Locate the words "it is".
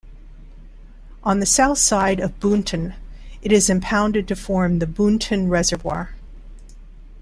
3.43-3.69